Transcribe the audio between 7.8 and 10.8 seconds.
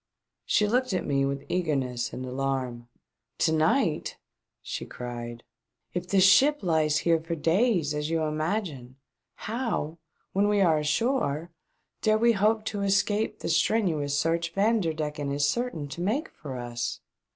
as you imagine, how, when we are